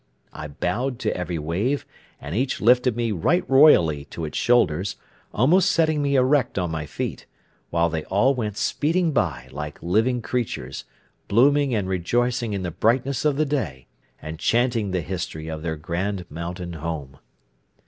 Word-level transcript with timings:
I 0.33 0.47
bowed 0.47 0.97
to 1.01 1.15
every 1.15 1.37
wave, 1.37 1.85
and 2.19 2.35
each 2.35 2.59
lifted 2.59 2.95
me 2.97 3.11
right 3.11 3.47
royally 3.47 4.05
to 4.05 4.25
its 4.25 4.35
shoulders, 4.35 4.95
almost 5.31 5.69
setting 5.71 6.01
me 6.01 6.15
erect 6.15 6.57
on 6.57 6.71
my 6.71 6.87
feet, 6.87 7.27
while 7.69 7.87
they 7.87 8.03
all 8.05 8.33
went 8.33 8.57
speeding 8.57 9.11
by 9.11 9.47
like 9.51 9.77
living 9.83 10.23
creatures, 10.23 10.85
blooming 11.27 11.75
and 11.75 11.87
rejoicing 11.87 12.53
in 12.53 12.63
the 12.63 12.71
brightness 12.71 13.25
of 13.25 13.35
the 13.35 13.45
day, 13.45 13.85
and 14.19 14.39
chanting 14.39 14.89
the 14.89 15.01
history 15.01 15.47
of 15.47 15.61
their 15.61 15.75
grand 15.77 16.25
mountain 16.31 16.73
home. 16.73 17.19